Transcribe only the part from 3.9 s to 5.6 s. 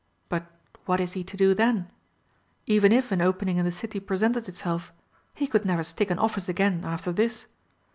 presented itself, he